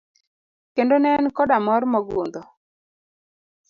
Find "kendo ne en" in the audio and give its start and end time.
0.75-1.27